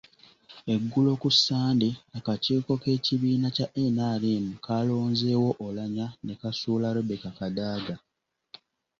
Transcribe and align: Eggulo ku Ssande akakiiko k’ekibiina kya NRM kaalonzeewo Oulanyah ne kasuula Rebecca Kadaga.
Eggulo 0.73 1.11
ku 1.21 1.29
Ssande 1.35 1.89
akakiiko 2.17 2.71
k’ekibiina 2.81 3.47
kya 3.55 3.67
NRM 3.93 4.45
kaalonzeewo 4.65 5.49
Oulanyah 5.61 6.11
ne 6.25 6.33
kasuula 6.41 6.87
Rebecca 6.97 7.31
Kadaga. 7.37 7.95